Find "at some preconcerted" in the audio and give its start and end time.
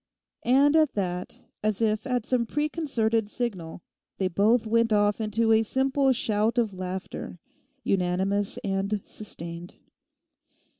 2.07-3.29